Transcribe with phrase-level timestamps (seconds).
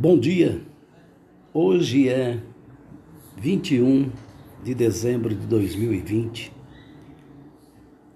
[0.00, 0.62] Bom dia.
[1.52, 2.42] Hoje é
[3.36, 4.10] 21
[4.64, 6.50] de dezembro de 2020.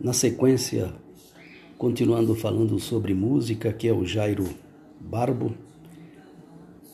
[0.00, 0.94] Na sequência,
[1.76, 4.48] continuando falando sobre música, que é o Jairo
[4.98, 5.54] Barbo.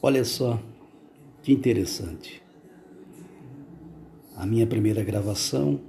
[0.02, 0.60] Olha só
[1.40, 2.42] que interessante.
[4.34, 5.80] A minha primeira gravação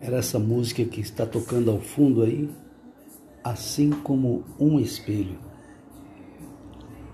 [0.00, 2.48] era essa música que está tocando ao fundo aí,
[3.44, 5.44] assim como um espelho.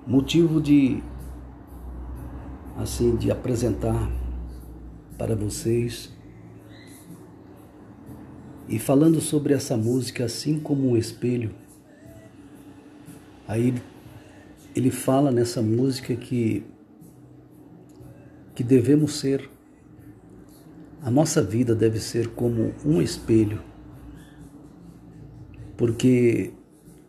[0.06, 1.00] Motivo de
[2.76, 4.10] assim de apresentar
[5.16, 6.12] para vocês
[8.68, 11.54] e falando sobre essa música assim como um espelho.
[13.46, 13.74] Aí
[14.74, 16.64] ele fala nessa música que
[18.54, 19.48] que devemos ser
[21.00, 23.60] a nossa vida deve ser como um espelho.
[25.76, 26.52] Porque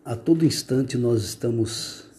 [0.04, 2.13] a todo instante nós estamos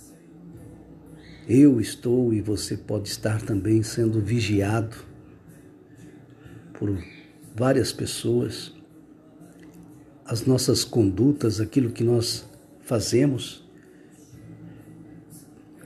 [1.47, 4.95] eu estou e você pode estar também sendo vigiado
[6.73, 6.97] por
[7.55, 8.73] várias pessoas.
[10.25, 12.45] As nossas condutas, aquilo que nós
[12.81, 13.63] fazemos.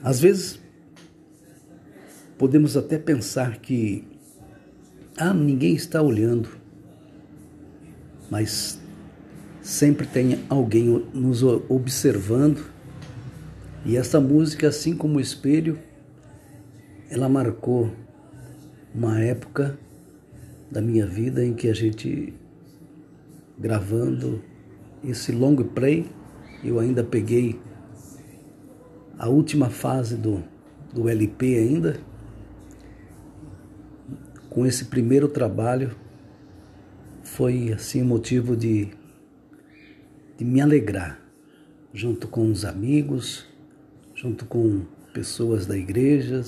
[0.02, 0.58] Às vezes,
[2.38, 4.04] podemos até pensar que
[5.18, 6.48] ah, ninguém está olhando,
[8.30, 8.80] mas
[9.60, 12.79] sempre tem alguém nos observando
[13.84, 15.78] e essa música, assim como o espelho,
[17.10, 17.90] ela marcou
[18.94, 19.78] uma época
[20.70, 22.34] da minha vida em que a gente
[23.58, 24.42] gravando
[25.02, 26.06] esse long play,
[26.62, 27.58] eu ainda peguei
[29.18, 30.42] a última fase do,
[30.92, 32.00] do LP ainda.
[34.48, 35.96] Com esse primeiro trabalho
[37.22, 38.88] foi assim motivo de,
[40.36, 41.20] de me alegrar
[41.92, 43.49] junto com os amigos,
[44.20, 44.82] junto com
[45.14, 46.42] pessoas da igreja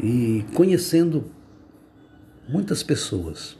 [0.00, 1.32] e conhecendo
[2.48, 3.58] muitas pessoas.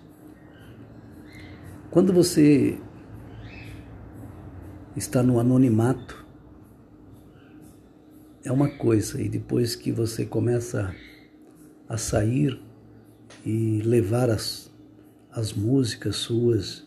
[1.91, 2.79] Quando você
[4.95, 6.25] está no anonimato,
[8.45, 10.95] é uma coisa, e depois que você começa
[11.89, 12.61] a sair
[13.45, 14.71] e levar as,
[15.33, 16.87] as músicas suas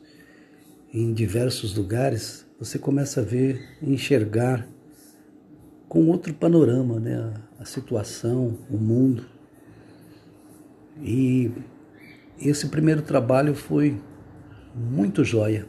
[0.94, 4.66] em diversos lugares, você começa a ver, enxergar
[5.88, 7.34] com outro panorama, né?
[7.60, 9.26] a situação, o mundo.
[11.02, 11.52] E
[12.40, 14.00] esse primeiro trabalho foi
[14.76, 15.68] muito joia,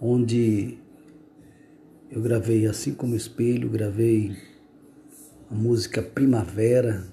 [0.00, 0.78] onde
[2.10, 4.36] eu gravei assim como espelho, gravei
[5.50, 7.06] a música Primavera,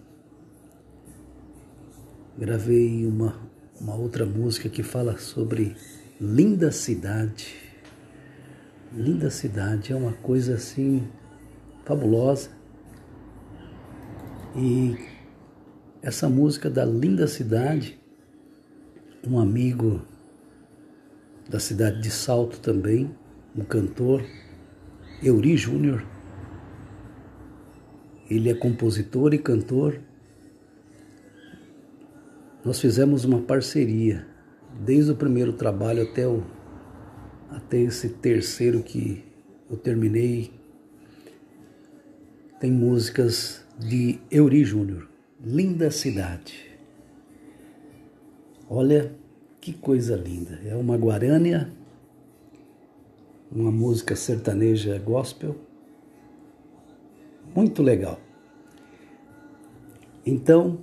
[2.38, 3.40] gravei uma,
[3.80, 5.76] uma outra música que fala sobre
[6.20, 7.61] linda cidade
[8.94, 11.08] linda cidade, é uma coisa assim
[11.86, 12.50] fabulosa.
[14.56, 14.98] E
[16.02, 18.00] essa música da linda cidade,
[19.26, 20.02] um amigo
[21.50, 23.16] da cidade de Salto também,
[23.56, 24.24] um cantor,
[25.24, 26.06] Euri Júnior.
[28.30, 30.00] Ele é compositor e cantor.
[32.64, 34.26] Nós fizemos uma parceria,
[34.80, 36.44] desde o primeiro trabalho até o
[37.52, 39.24] até esse terceiro que
[39.70, 40.52] eu terminei,
[42.60, 45.08] tem músicas de Euri Júnior,
[45.44, 46.72] Linda Cidade.
[48.70, 49.14] Olha
[49.60, 50.60] que coisa linda.
[50.66, 51.72] É uma guarânia,
[53.52, 55.56] uma música sertaneja gospel.
[57.54, 58.20] Muito legal.
[60.26, 60.80] Então,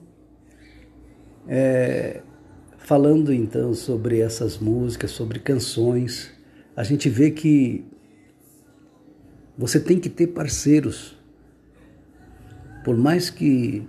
[1.46, 2.20] é,
[2.76, 6.37] falando então sobre essas músicas, sobre canções,
[6.78, 7.84] a gente vê que
[9.58, 11.18] você tem que ter parceiros.
[12.84, 13.84] Por mais que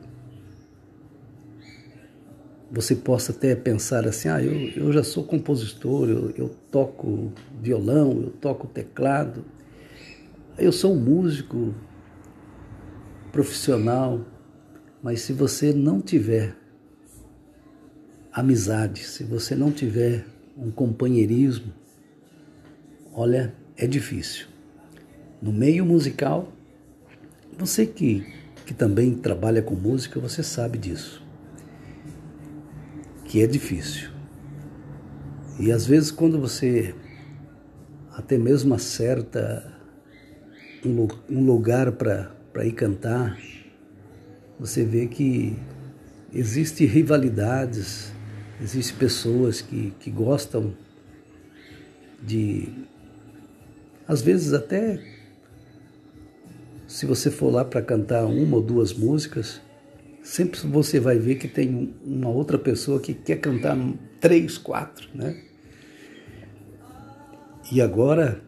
[2.72, 8.24] você possa até pensar assim, ah, eu, eu já sou compositor, eu, eu toco violão,
[8.24, 9.46] eu toco teclado,
[10.58, 11.76] eu sou um músico
[13.32, 14.26] profissional,
[15.04, 16.56] mas se você não tiver
[18.34, 20.26] amizade, se você não tiver
[20.58, 21.79] um companheirismo,
[23.22, 24.48] Olha, é difícil.
[25.42, 26.54] No meio musical,
[27.58, 28.26] você que,
[28.66, 31.22] que também trabalha com música, você sabe disso.
[33.26, 34.10] Que é difícil.
[35.60, 36.96] E às vezes quando você
[38.14, 39.70] até mesmo acerta
[40.86, 43.38] um, um lugar para ir cantar,
[44.58, 45.58] você vê que
[46.34, 48.14] existe rivalidades,
[48.62, 50.74] existem pessoas que, que gostam
[52.24, 52.88] de
[54.10, 55.00] às vezes até
[56.88, 59.62] se você for lá para cantar uma ou duas músicas,
[60.24, 63.78] sempre você vai ver que tem uma outra pessoa que quer cantar
[64.20, 65.40] três, quatro, né?
[67.72, 68.42] E agora,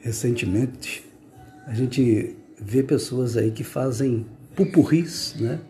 [0.00, 1.08] recentemente,
[1.64, 5.60] a gente vê pessoas aí que fazem pupurris, né?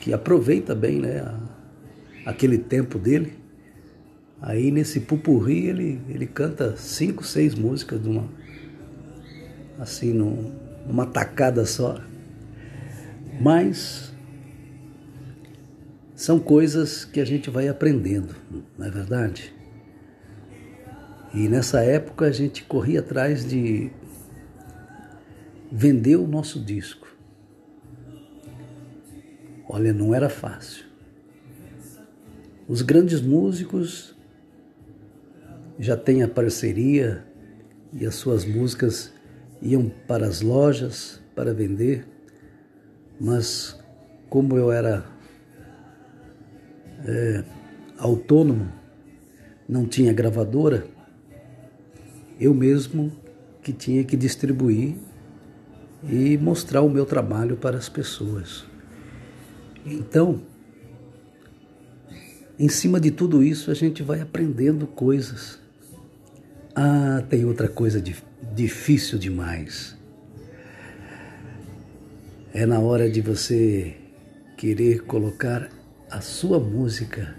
[0.00, 1.32] Que aproveita bem, né?
[2.26, 3.41] Aquele tempo dele.
[4.42, 8.28] Aí nesse pupurri ele, ele canta cinco, seis músicas de uma,
[9.78, 12.00] assim, numa tacada só.
[13.40, 14.12] Mas
[16.16, 18.34] são coisas que a gente vai aprendendo,
[18.76, 19.54] não é verdade?
[21.32, 23.92] E nessa época a gente corria atrás de
[25.70, 27.06] vender o nosso disco.
[29.68, 30.84] Olha, não era fácil.
[32.68, 34.11] Os grandes músicos
[35.78, 37.24] já têm a parceria
[37.92, 39.12] e as suas músicas
[39.60, 42.06] iam para as lojas para vender,
[43.20, 43.78] mas
[44.28, 45.04] como eu era
[47.06, 47.44] é,
[47.98, 48.70] autônomo,
[49.68, 50.86] não tinha gravadora,
[52.38, 53.12] eu mesmo
[53.62, 54.96] que tinha que distribuir
[56.02, 58.64] e mostrar o meu trabalho para as pessoas.
[59.86, 60.42] Então,
[62.58, 65.61] em cima de tudo isso, a gente vai aprendendo coisas.
[66.74, 68.02] Ah, tem outra coisa
[68.54, 69.96] difícil demais.
[72.54, 73.94] É na hora de você
[74.56, 75.68] querer colocar
[76.10, 77.34] a sua música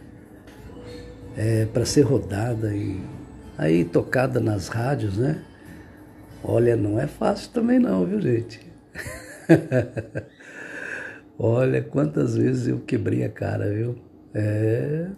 [1.35, 2.99] é, para ser rodada e
[3.57, 5.43] aí tocada nas rádios, né?
[6.43, 8.59] Olha, não é fácil também não, viu gente?
[11.39, 13.95] Olha quantas vezes eu quebrei a cara, viu?
[14.33, 15.09] É.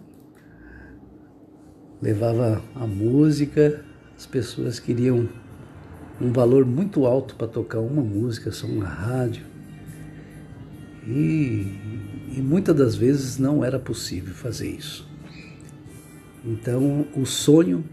[2.00, 3.84] Levava a música,
[4.16, 5.28] as pessoas queriam
[6.20, 9.44] um valor muito alto para tocar uma música só na rádio.
[11.06, 15.06] E, e muitas das vezes não era possível fazer isso.
[16.44, 17.84] Então, o sonho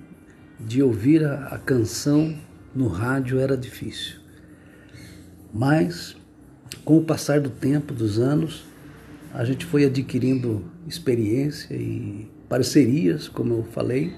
[0.60, 2.36] de ouvir a, a canção
[2.74, 4.16] no rádio era difícil.
[5.54, 6.16] Mas,
[6.86, 8.64] com o passar do tempo, dos anos,
[9.34, 14.14] a gente foi adquirindo experiência e parcerias, como eu falei,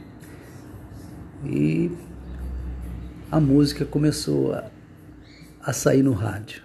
[1.43, 1.91] e
[3.31, 4.65] a música começou a,
[5.61, 6.61] a sair no rádio.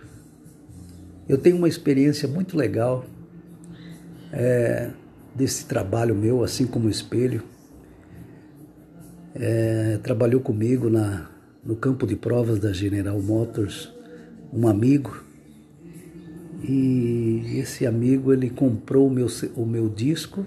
[1.29, 3.05] Eu tenho uma experiência muito legal
[4.33, 4.91] é,
[5.35, 7.43] desse trabalho meu, assim como o espelho.
[9.35, 11.31] É, trabalhou comigo na,
[11.65, 13.93] no campo de provas da General Motors
[14.53, 15.25] um amigo.
[16.63, 20.45] E esse amigo ele comprou o meu, o meu disco.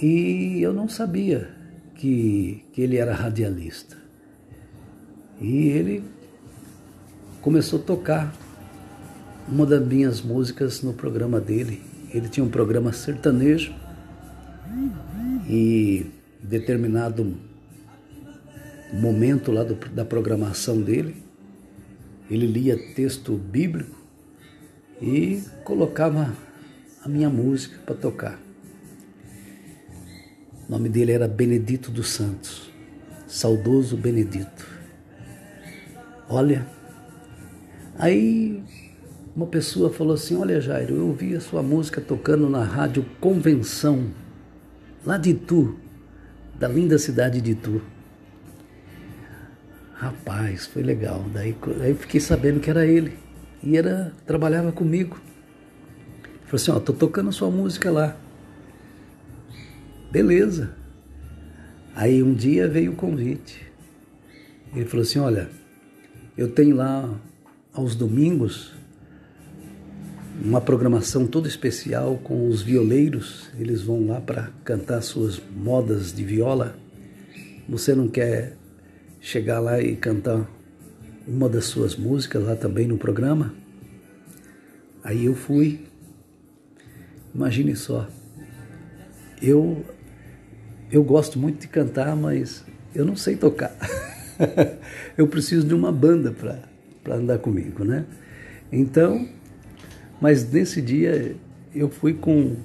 [0.00, 1.57] E eu não sabia
[1.98, 3.96] que, que ele era radialista.
[5.40, 6.02] E ele
[7.42, 8.34] começou a tocar
[9.46, 11.82] uma das minhas músicas no programa dele.
[12.12, 13.74] Ele tinha um programa sertanejo
[15.48, 16.06] e
[16.42, 17.36] determinado
[18.92, 21.16] momento lá do, da programação dele,
[22.30, 23.96] ele lia texto bíblico
[25.00, 26.34] e colocava
[27.02, 28.47] a minha música para tocar.
[30.68, 32.70] O nome dele era Benedito dos Santos,
[33.26, 34.68] saudoso Benedito.
[36.28, 36.66] Olha,
[37.98, 38.62] aí
[39.34, 44.10] uma pessoa falou assim: Olha, Jairo, eu ouvi a sua música tocando na rádio Convenção,
[45.06, 45.74] lá de Itu
[46.58, 47.80] da linda cidade de Itu.
[49.94, 51.24] Rapaz, foi legal.
[51.32, 53.16] Daí, aí fiquei sabendo que era ele.
[53.62, 55.18] E era, trabalhava comigo.
[56.44, 58.16] Falou assim, ó, tô tocando sua música lá.
[60.10, 60.70] Beleza.
[61.94, 63.66] Aí um dia veio o convite.
[64.74, 65.50] Ele falou assim, olha,
[66.36, 67.20] eu tenho lá
[67.72, 68.72] aos domingos
[70.42, 73.50] uma programação toda especial com os violeiros.
[73.58, 76.78] Eles vão lá para cantar suas modas de viola.
[77.68, 78.56] Você não quer
[79.20, 80.48] chegar lá e cantar
[81.26, 83.54] uma das suas músicas lá também no programa?
[85.04, 85.86] Aí eu fui.
[87.34, 88.08] Imagine só.
[89.42, 89.84] Eu
[90.90, 92.64] eu gosto muito de cantar, mas
[92.94, 93.74] eu não sei tocar.
[95.16, 98.06] eu preciso de uma banda para andar comigo, né?
[98.72, 99.28] Então,
[100.20, 101.36] mas nesse dia
[101.74, 102.56] eu fui com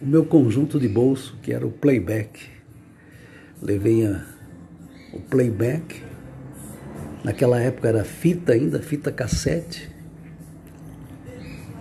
[0.00, 2.40] o meu conjunto de bolso, que era o playback.
[3.60, 4.24] Levei a,
[5.12, 6.02] o playback.
[7.22, 9.90] Naquela época era fita ainda, fita cassete.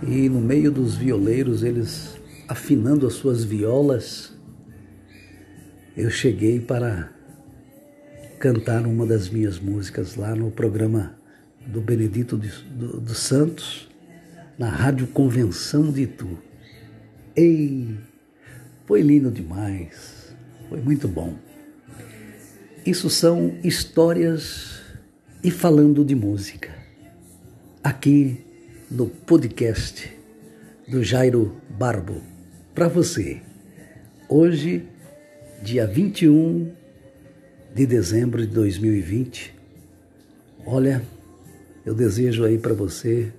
[0.05, 2.15] E no meio dos violeiros, eles
[2.47, 4.34] afinando as suas violas,
[5.95, 7.09] eu cheguei para
[8.37, 11.17] cantar uma das minhas músicas lá no programa
[11.65, 13.89] do Benedito dos do, do Santos
[14.57, 16.37] na Rádio Convenção de Itu.
[17.35, 17.97] Ei,
[18.85, 20.35] foi lindo demais,
[20.69, 21.33] foi muito bom.
[22.85, 24.81] Isso são histórias
[25.41, 26.75] e falando de música.
[27.81, 28.45] Aqui
[28.91, 30.11] no podcast
[30.87, 32.21] do Jairo Barbo,
[32.73, 33.41] para você.
[34.29, 34.87] Hoje,
[35.61, 36.71] dia 21
[37.73, 39.53] de dezembro de 2020.
[40.65, 41.01] Olha,
[41.85, 43.31] eu desejo aí para você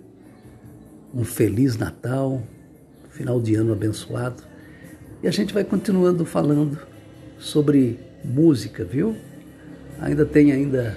[1.15, 2.43] um feliz Natal,
[3.11, 4.43] final de ano abençoado.
[5.23, 6.79] E a gente vai continuando falando
[7.39, 9.17] sobre música, viu?
[10.01, 10.97] Ainda tem ainda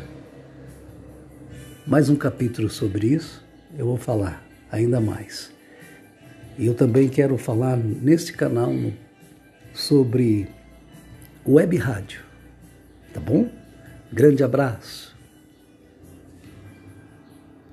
[1.87, 3.43] mais um capítulo sobre isso.
[3.77, 5.51] Eu vou falar ainda mais.
[6.57, 8.73] E eu também quero falar nesse canal
[9.73, 10.47] sobre
[11.47, 12.21] web rádio.
[13.13, 13.49] Tá bom?
[14.11, 15.08] Grande abraço.